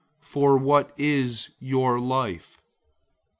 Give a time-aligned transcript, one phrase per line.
[0.23, 2.59] For what is your life?